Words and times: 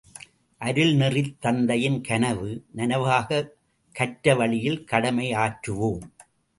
அருள் 0.57 0.93
நெறித் 0.95 1.35
தந்தையின் 1.39 2.01
கனவு, 2.01 2.65
நனவாகக் 2.75 3.51
கற்றவழியில் 3.99 4.83
கடமை 4.83 5.31
ஆற்றுவோம். 5.31 6.01